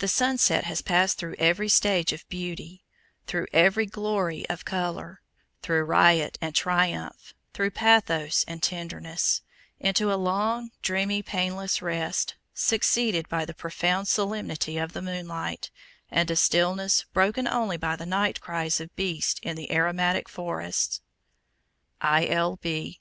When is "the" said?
0.00-0.08, 13.46-13.54, 14.92-15.00, 17.96-18.04, 19.56-19.72